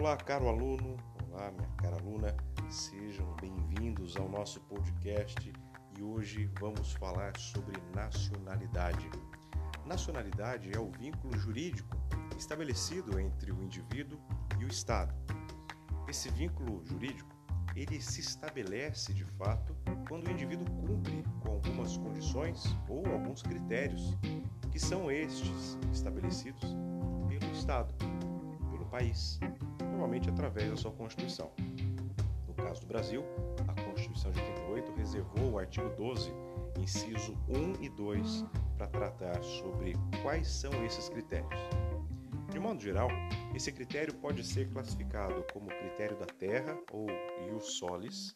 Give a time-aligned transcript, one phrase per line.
[0.00, 0.96] Olá, caro aluno,
[1.30, 2.34] olá, minha cara aluna,
[2.70, 5.52] sejam bem-vindos ao nosso podcast
[5.94, 9.10] e hoje vamos falar sobre nacionalidade.
[9.84, 11.98] Nacionalidade é o vínculo jurídico
[12.34, 14.18] estabelecido entre o indivíduo
[14.58, 15.14] e o Estado.
[16.08, 17.36] Esse vínculo jurídico
[17.76, 19.76] ele se estabelece de fato
[20.08, 24.16] quando o indivíduo cumpre com algumas condições ou alguns critérios
[24.72, 26.74] que são estes estabelecidos
[27.28, 27.94] pelo Estado,
[28.70, 29.38] pelo país
[30.00, 31.50] normalmente através da sua Constituição.
[32.48, 33.22] No caso do Brasil,
[33.68, 36.32] a Constituição de 88 reservou o artigo 12,
[36.78, 38.46] inciso 1 e 2,
[38.78, 41.60] para tratar sobre quais são esses critérios.
[42.50, 43.08] De modo geral,
[43.54, 47.06] esse critério pode ser classificado como critério da terra ou
[47.46, 48.34] ius solis,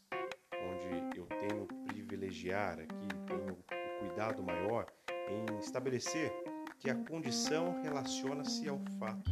[0.52, 4.86] onde eu tenho privilegiar aqui, tenho o cuidado maior
[5.30, 6.30] em estabelecer
[6.78, 9.30] que a condição relaciona-se ao fato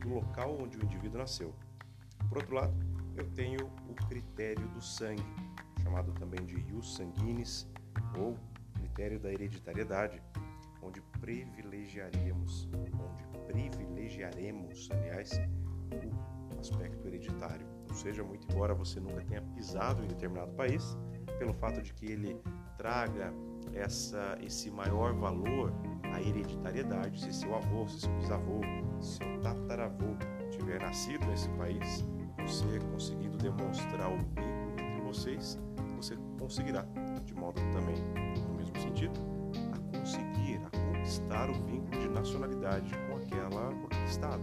[0.00, 1.54] do local onde o indivíduo nasceu.
[2.30, 2.72] Por outro lado,
[3.16, 5.22] eu tenho o critério do sangue,
[5.82, 7.68] chamado também de ius sanguinis
[8.16, 8.38] ou
[8.74, 10.22] critério da hereditariedade,
[10.80, 12.92] onde privilegiaríamos, onde
[13.48, 15.32] privilegiaremos, aliás,
[16.56, 17.66] o aspecto hereditário.
[17.88, 20.96] Ou seja, muito embora você nunca tenha pisado em determinado país,
[21.36, 22.40] pelo fato de que ele
[22.78, 23.34] traga
[23.74, 25.72] essa, esse maior valor
[26.14, 28.60] à hereditariedade, se seu avô, se seu bisavô,
[29.00, 30.16] se seu tataravô
[30.50, 32.04] tiver nascido nesse país,
[32.42, 35.58] você conseguindo demonstrar o vínculo entre vocês,
[35.96, 36.84] você conseguirá,
[37.24, 37.96] de modo também,
[38.48, 39.18] no mesmo sentido,
[39.72, 44.42] a conseguir, a conquistar o vínculo de nacionalidade com, aquela, com aquele Estado.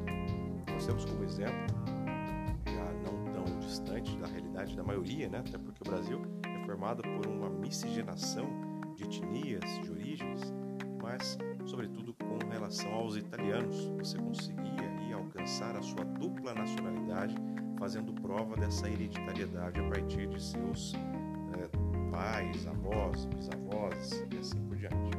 [0.71, 1.75] Nós temos como exemplo,
[2.65, 5.39] já não tão distante da realidade da maioria, né?
[5.39, 8.45] até porque o Brasil é formado por uma miscigenação
[8.95, 10.53] de etnias, de origens,
[11.01, 17.35] mas, sobretudo, com relação aos italianos, você conseguia aí alcançar a sua dupla nacionalidade
[17.77, 24.77] fazendo prova dessa hereditariedade a partir de seus é, pais, avós, bisavós e assim por
[24.77, 25.17] diante.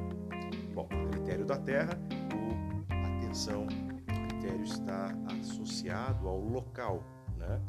[0.75, 1.99] Bom, critério da terra,
[2.35, 7.03] o, atenção, o critério está associado ao local,
[7.37, 7.61] né?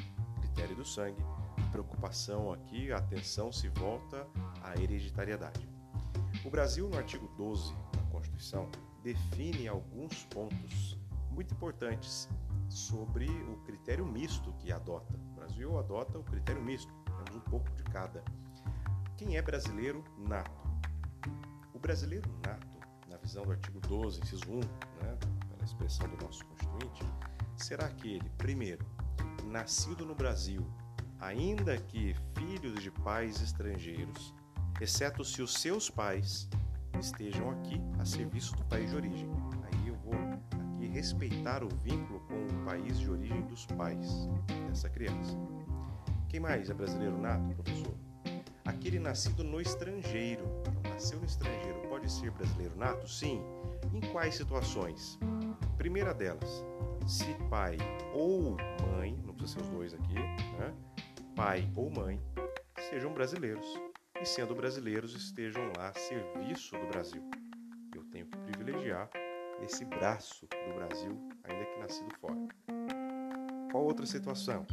[0.41, 1.23] critério do sangue,
[1.71, 4.27] preocupação aqui, a atenção se volta
[4.63, 5.69] à hereditariedade.
[6.43, 8.69] O Brasil, no artigo 12 da Constituição,
[9.03, 10.97] define alguns pontos
[11.31, 12.27] muito importantes
[12.69, 15.13] sobre o critério misto que adota.
[15.31, 18.23] O Brasil adota o critério misto, temos um pouco de cada.
[19.17, 20.69] Quem é brasileiro nato?
[21.73, 25.17] O brasileiro nato, na visão do artigo 12, inciso 1, né,
[25.49, 27.03] pela expressão do nosso constituinte,
[27.57, 28.85] será aquele, primeiro,
[29.45, 30.65] nascido no Brasil,
[31.19, 34.33] ainda que filhos de pais estrangeiros,
[34.79, 36.47] exceto se os seus pais
[36.99, 39.29] estejam aqui a serviço do país de origem.
[39.63, 42.18] Aí eu vou aqui respeitar o vínculo
[42.69, 44.29] país de origem dos pais
[44.67, 45.35] dessa criança.
[46.27, 47.95] Quem mais é brasileiro nato, professor?
[48.63, 50.43] Aquele nascido no estrangeiro.
[50.61, 53.07] Então, nasceu no estrangeiro, pode ser brasileiro nato?
[53.09, 53.41] Sim.
[53.91, 55.17] Em quais situações?
[55.79, 56.63] Primeira delas,
[57.07, 57.75] se pai
[58.13, 58.55] ou
[58.95, 60.71] mãe, não precisa ser os dois aqui, né?
[61.35, 62.21] pai ou mãe,
[62.91, 63.65] sejam brasileiros
[64.21, 67.23] e, sendo brasileiros, estejam lá a serviço do Brasil.
[67.95, 69.09] Eu tenho que privilegiar
[69.63, 72.47] esse braço do Brasil, ainda que nascido fora.
[73.71, 74.65] Qual outra situação?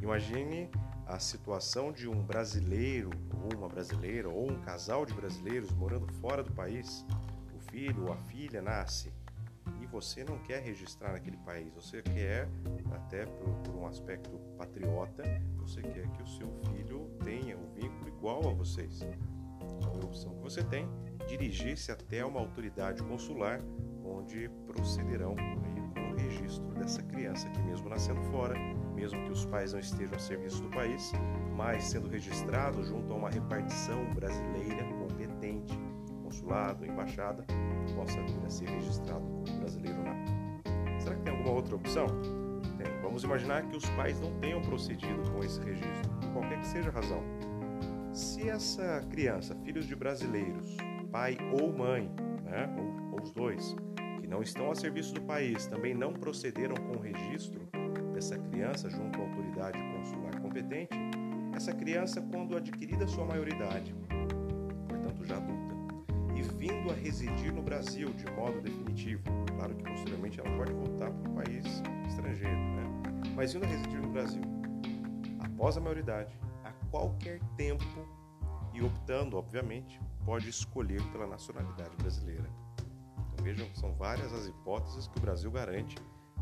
[0.00, 0.70] Imagine
[1.06, 6.42] a situação de um brasileiro ou uma brasileira ou um casal de brasileiros morando fora
[6.42, 7.04] do país.
[7.54, 9.12] O filho ou a filha nasce
[9.80, 12.48] e você não quer registrar naquele país, você quer,
[12.92, 15.22] até por, por um aspecto patriota,
[15.58, 19.00] você quer que o seu filho tenha um vínculo igual a vocês.
[19.82, 20.88] Qual é a opção que você tem?
[21.28, 23.60] Dirigir-se até uma autoridade consular
[24.04, 25.34] onde procederão
[25.94, 28.54] com o registro dessa criança que mesmo nascendo fora,
[28.94, 31.12] mesmo que os pais não estejam a serviço do país,
[31.56, 35.78] mas sendo registrado junto a uma repartição brasileira competente,
[36.22, 37.44] consulado, embaixada,
[37.94, 40.32] possa vir a ser registrado como brasileiro nato.
[41.00, 42.06] Será que tem alguma outra opção?
[42.78, 43.00] Tem.
[43.02, 46.88] Vamos imaginar que os pais não tenham procedido com esse registro, por qualquer que seja
[46.88, 47.22] a razão.
[48.12, 50.76] Se essa criança, filhos de brasileiros,
[51.10, 52.10] pai ou mãe,
[52.44, 53.76] né, ou, ou os dois,
[54.24, 57.68] que não estão a serviço do país também não procederam com o registro
[58.14, 60.96] dessa criança junto à autoridade consular competente,
[61.54, 63.94] essa criança, quando adquirida sua maioridade,
[64.88, 65.74] portanto já adulta,
[66.34, 69.22] e vindo a residir no Brasil de modo definitivo,
[69.58, 71.66] claro que posteriormente ela pode voltar para o país
[72.08, 72.82] estrangeiro, né?
[73.36, 74.42] mas vindo a residir no Brasil,
[75.40, 76.34] após a maioridade,
[76.64, 77.84] a qualquer tempo
[78.72, 82.64] e optando, obviamente, pode escolher pela nacionalidade brasileira.
[83.44, 85.96] Vejam que são várias as hipóteses que o Brasil garante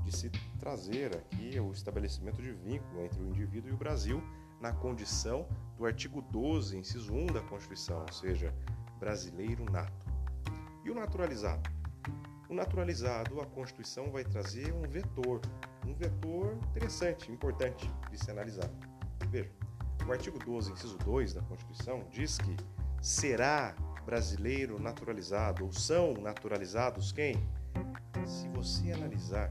[0.04, 4.22] de se trazer aqui o estabelecimento de vínculo entre o indivíduo e o Brasil
[4.60, 8.54] na condição do artigo 12, inciso 1 da Constituição, ou seja,
[9.00, 10.06] brasileiro nato.
[10.84, 11.68] E o naturalizado?
[12.48, 15.40] O naturalizado, a Constituição vai trazer um vetor,
[15.84, 18.70] um vetor interessante, importante de se analisar.
[19.28, 19.50] Veja,
[20.06, 22.56] o artigo 12, inciso 2 da Constituição diz que
[23.00, 27.36] será brasileiro naturalizado ou são naturalizados quem?
[28.26, 29.50] Se você analisar,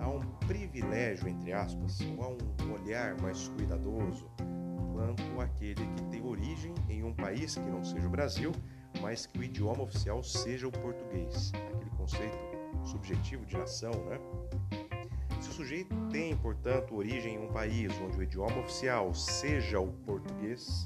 [0.00, 4.30] há um privilégio, entre aspas, ou há um olhar mais cuidadoso
[4.92, 8.52] quanto aquele que tem origem em um país que não seja o Brasil,
[9.00, 12.38] mas que o idioma oficial seja o português, aquele conceito
[12.84, 14.18] subjetivo de nação, né?
[15.40, 19.92] Se o sujeito tem, portanto, origem em um país onde o idioma oficial seja o
[20.04, 20.84] português,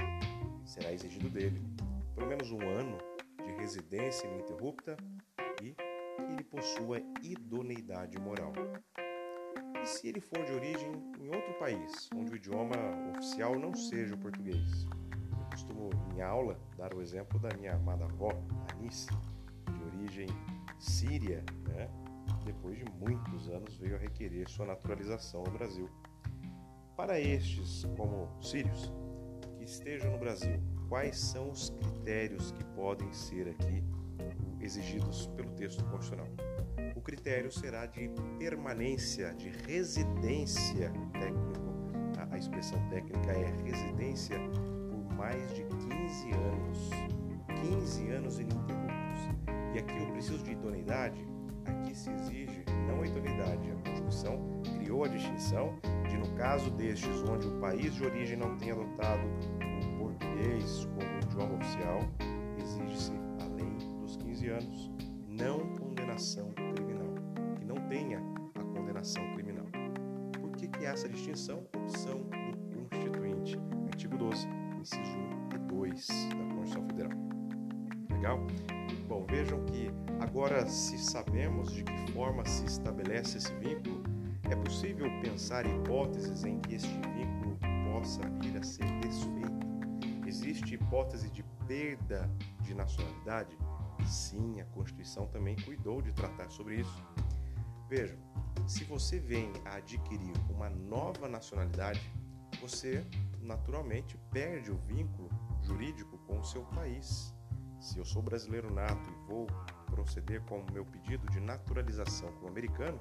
[0.65, 1.74] será exigido dele
[2.15, 2.99] pelo menos um ano
[3.45, 4.97] de residência ininterrupta
[5.63, 8.53] e que ele possua idoneidade moral.
[9.83, 12.77] E se ele for de origem em outro país, onde o idioma
[13.11, 14.87] oficial não seja o português?
[15.31, 18.31] Eu costumo, em aula, dar o exemplo da minha amada avó,
[18.73, 19.09] Anice,
[19.71, 20.29] de origem
[20.79, 21.89] síria, né?
[22.45, 25.89] depois de muitos anos veio a requerer sua naturalização no Brasil.
[26.97, 28.93] Para estes, como sírios,
[29.59, 30.61] que estejam no Brasil,
[30.95, 33.83] quais são os critérios que podem ser aqui
[34.61, 36.29] exigidos pelo texto constitucional?
[36.95, 38.09] O critério será de
[38.39, 41.65] permanência, de residência técnico.
[42.31, 44.39] A, expressão técnica é residência
[44.89, 46.91] por mais de 15 anos.
[47.73, 49.21] 15 anos ininterruptos.
[49.75, 51.27] E aqui eu preciso de idoneidade
[51.67, 53.71] aqui se exige não a idoneidade.
[53.71, 55.77] A Constituição criou a distinção
[56.09, 59.23] de, no caso destes, onde o país de origem não tenha adotado
[70.95, 71.67] essa distinção?
[71.75, 72.21] Opção
[72.71, 73.59] do Constituinte,
[73.89, 74.47] artigo 12,
[74.81, 75.19] inciso
[75.53, 77.13] 1 e 2 da Constituição Federal.
[78.11, 78.39] Legal?
[79.09, 84.05] Bom, vejam que agora, se sabemos de que forma se estabelece esse vínculo,
[84.49, 87.59] é possível pensar hipóteses em que este vínculo
[87.91, 89.67] possa vir a ser desfeito.
[90.25, 92.31] Existe hipótese de perda
[92.63, 93.59] de nacionalidade?
[94.07, 97.05] Sim, a Constituição também cuidou de tratar sobre isso.
[97.89, 98.17] Vejam,
[98.67, 102.01] se você vem a adquirir uma nova nacionalidade,
[102.61, 103.05] você
[103.41, 105.29] naturalmente perde o vínculo
[105.63, 107.35] jurídico com o seu país.
[107.81, 109.47] Se eu sou brasileiro nato e vou
[109.87, 112.99] proceder com o meu pedido de naturalização como americano,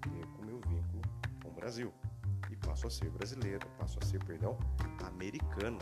[0.00, 1.02] perco meu vínculo
[1.42, 1.92] com o Brasil
[2.50, 4.56] e passo a ser brasileiro, passo a ser, perdão,
[5.04, 5.78] americano,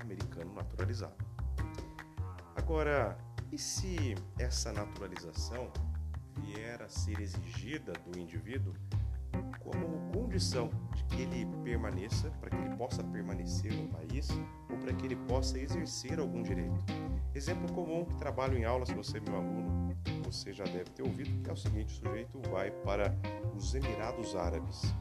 [0.00, 1.16] americano naturalizado.
[2.54, 3.18] Agora,
[3.50, 5.72] e se essa naturalização
[6.40, 8.74] vier a ser exigida do indivíduo
[9.60, 14.28] como condição de que ele permaneça, para que ele possa permanecer no país
[14.70, 16.84] ou para que ele possa exercer algum direito.
[17.34, 21.02] Exemplo comum que trabalho em aula, se você é meu aluno, você já deve ter
[21.02, 23.14] ouvido, que é o seguinte: o sujeito vai para
[23.54, 24.94] os Emirados Árabes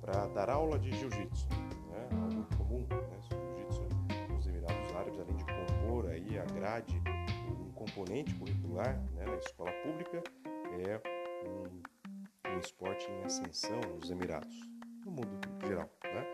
[0.00, 1.48] para dar aula de jiu-jitsu,
[1.90, 2.08] né?
[2.20, 3.20] algo comum, né?
[3.30, 3.86] jiu-jitsu
[4.32, 7.00] nos Emirados Árabes, além de compor aí a grade,
[7.48, 9.24] um componente curricular né?
[9.24, 10.22] na escola pública,
[10.80, 11.02] é
[11.48, 11.82] um
[12.54, 14.54] um esporte em ascensão nos Emirados,
[15.04, 16.26] no mundo geral, né?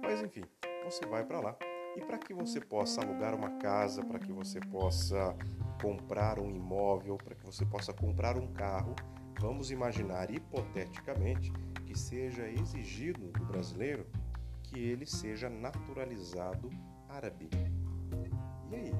[0.00, 0.44] Mas enfim,
[0.84, 1.56] você vai para lá
[1.96, 5.34] e para que você possa alugar uma casa, para que você possa
[5.80, 8.94] comprar um imóvel, para que você possa comprar um carro,
[9.40, 11.52] vamos imaginar hipoteticamente
[11.86, 14.06] que seja exigido do brasileiro
[14.62, 16.70] que ele seja naturalizado
[17.08, 17.48] árabe.
[18.70, 18.92] E aí?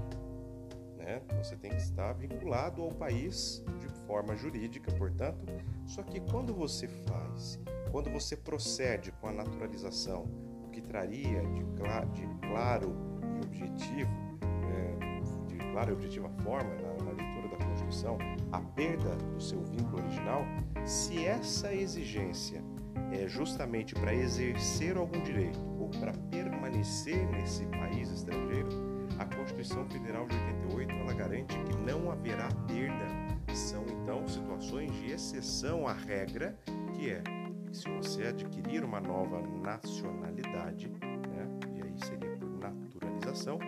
[0.96, 1.22] Né?
[1.38, 5.44] Você tem que estar vinculado ao país de forma jurídica, portanto.
[5.87, 7.58] Só que quando você faz,
[7.90, 10.26] quando você procede com a naturalização,
[10.64, 11.64] o que traria de,
[12.12, 12.94] de claro
[13.37, 14.11] e objetivo,
[14.42, 18.18] é, de clara e objetiva forma na, na leitura da Constituição,
[18.52, 20.42] a perda do seu vínculo original,
[20.84, 22.62] se essa exigência
[23.12, 28.68] é justamente para exercer algum direito ou para permanecer nesse país estrangeiro,
[29.18, 33.83] a Constituição Federal de 88 ela garante que não haverá perda são
[34.54, 36.56] situações de exceção à regra,
[36.94, 37.23] que é
[37.73, 43.58] se você adquirir uma nova nacionalidade, né, e aí seria por naturalização,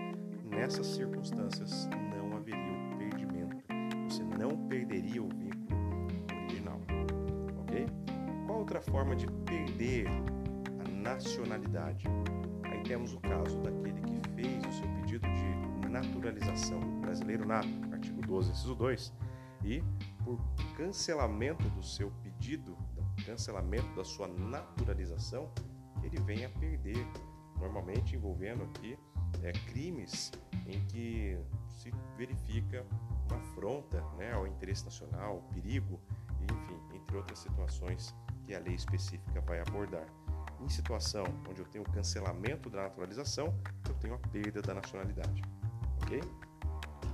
[0.45, 3.57] nessas circunstâncias não haveria o perdimento.
[4.09, 6.07] Você não perderia o vínculo
[6.41, 6.81] original.
[7.63, 7.87] Ok?
[8.47, 12.07] Qual outra forma de perder a nacionalidade?
[12.63, 18.21] Aí temos o caso daquele que fez o seu pedido de naturalização brasileiro nato, artigo
[18.23, 19.13] 12, inciso 2
[19.65, 19.83] e
[20.27, 20.41] por
[20.77, 22.77] cancelamento do seu pedido
[23.25, 25.49] cancelamento da sua naturalização,
[26.03, 27.07] ele venha a perder,
[27.59, 28.99] normalmente envolvendo aqui
[29.43, 30.33] é, crimes
[30.67, 32.85] em que se verifica
[33.31, 36.01] uma afronta né, ao interesse nacional, perigo,
[36.43, 38.15] enfim, entre outras situações
[38.45, 40.07] que a lei específica vai abordar.
[40.61, 43.55] Em situação onde eu tenho cancelamento da naturalização,
[43.89, 45.43] eu tenho a perda da nacionalidade.
[46.03, 46.21] Ok?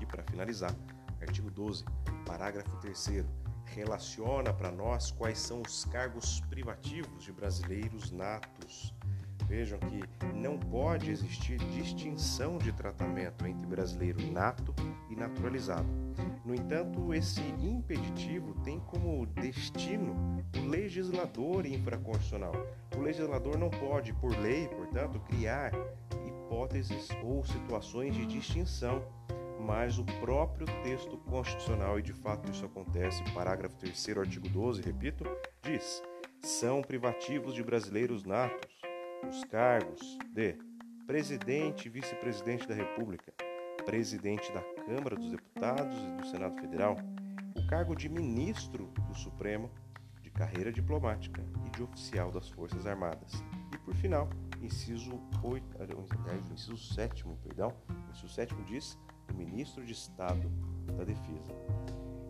[0.01, 0.75] E para finalizar,
[1.23, 1.85] artigo 12,
[2.27, 3.25] parágrafo 3
[3.65, 8.95] relaciona para nós quais são os cargos privativos de brasileiros natos.
[9.47, 10.03] Vejam que
[10.35, 14.75] não pode existir distinção de tratamento entre brasileiro nato
[15.11, 15.87] e naturalizado.
[16.45, 22.55] No entanto, esse impeditivo tem como destino o legislador infraconstitucional.
[22.97, 25.73] O legislador não pode, por lei, portanto, criar
[26.27, 29.03] hipóteses ou situações de distinção,
[29.63, 35.25] mas o próprio texto constitucional, e de fato isso acontece, parágrafo 3, artigo 12, repito,
[35.63, 36.03] diz:
[36.43, 38.73] são privativos de brasileiros natos
[39.29, 40.57] os cargos de
[41.07, 43.33] presidente e vice-presidente da República,
[43.85, 46.97] presidente da Câmara dos Deputados e do Senado Federal,
[47.57, 49.71] o cargo de ministro do Supremo,
[50.21, 53.33] de carreira diplomática e de oficial das Forças Armadas.
[53.73, 54.29] E por final,
[54.61, 55.65] inciso 8,
[56.53, 57.73] inciso 7, perdão,
[58.11, 58.99] inciso 7 diz
[59.33, 60.51] o ministro de Estado
[60.97, 61.53] da Defesa.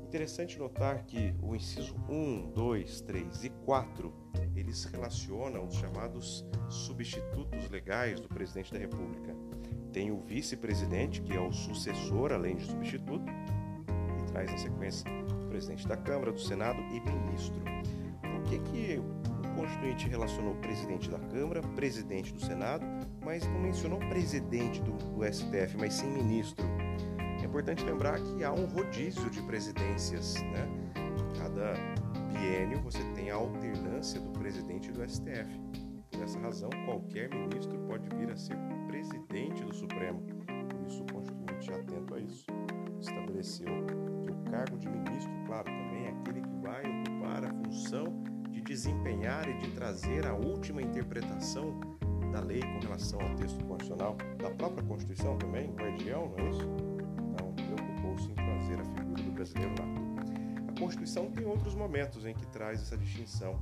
[0.07, 4.13] Interessante notar que o inciso 1, 2, 3 e 4
[4.55, 9.35] eles relacionam os chamados substitutos legais do presidente da República.
[9.93, 13.25] Tem o vice-presidente, que é o sucessor, além de substituto,
[14.21, 15.11] e traz na sequência
[15.45, 17.63] o presidente da Câmara, do Senado e ministro.
[18.21, 22.85] Por que, que o Constituinte relacionou presidente da Câmara, presidente do Senado,
[23.25, 26.67] mas não mencionou presidente do, do STF, mas sim ministro?
[27.53, 30.67] Importante lembrar que há um rodízio de presidências, né?
[31.39, 31.75] Cada
[32.33, 35.61] biênio você tem a alternância do presidente do STF.
[36.11, 38.57] Por essa razão, qualquer ministro pode vir a ser
[38.87, 40.23] presidente do Supremo.
[40.23, 42.47] Por isso, o Constituinte, atento a isso,
[42.99, 43.85] estabeleceu
[44.23, 48.63] que o cargo de ministro, claro, também é aquele que vai ocupar a função de
[48.63, 51.79] desempenhar e de trazer a última interpretação
[52.33, 56.92] da lei com relação ao texto constitucional, da própria Constituição também, guardião, não é isso?
[59.43, 60.73] Brasileiro nato.
[60.73, 63.61] A Constituição tem outros momentos em que traz essa distinção.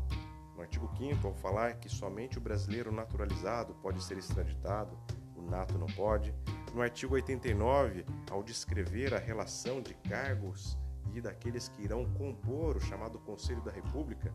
[0.55, 4.97] No artigo 5 ao falar que somente o brasileiro naturalizado pode ser extraditado,
[5.35, 6.35] o nato não pode.
[6.75, 10.79] No artigo 89, ao descrever a relação de cargos
[11.15, 14.33] e daqueles que irão compor o chamado Conselho da República,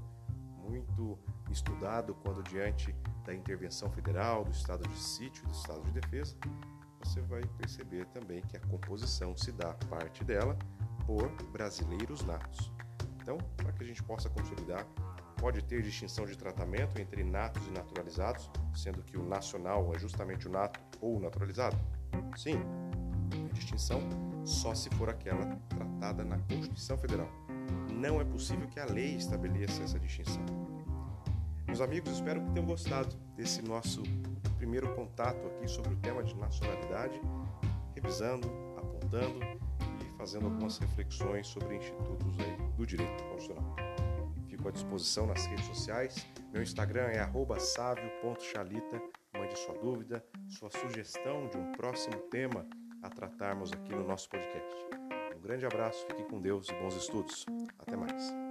[0.68, 1.18] muito
[1.52, 6.36] estudado quando diante da intervenção federal, do estado de sítio e do estado de defesa,
[7.04, 10.58] você vai perceber também que a composição se dá parte dela
[11.06, 12.72] por brasileiros natos.
[13.22, 14.86] Então, para que a gente possa consolidar,
[15.38, 20.48] pode ter distinção de tratamento entre natos e naturalizados, sendo que o nacional é justamente
[20.48, 21.78] o nato ou o naturalizado?
[22.36, 22.60] Sim,
[23.50, 24.02] a distinção
[24.46, 27.30] só se for aquela tratada na Constituição Federal.
[27.92, 30.44] Não é possível que a lei estabeleça essa distinção.
[31.66, 34.04] Meus amigos, espero que tenham gostado desse nosso
[34.58, 37.20] primeiro contato aqui sobre o tema de nacionalidade,
[37.94, 38.48] revisando,
[38.78, 39.40] apontando
[40.26, 42.36] fazendo algumas reflexões sobre institutos
[42.76, 43.76] do direito constitucional.
[44.48, 46.26] Fico à disposição nas redes sociais.
[46.52, 47.20] Meu Instagram é
[47.60, 49.00] @savio.chalita.
[49.38, 52.66] Mande sua dúvida, sua sugestão de um próximo tema
[53.04, 54.76] a tratarmos aqui no nosso podcast.
[55.38, 57.46] Um grande abraço, fique com Deus e bons estudos.
[57.78, 58.45] Até mais.